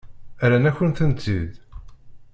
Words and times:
Rran-akent-tent-id. 0.51 1.51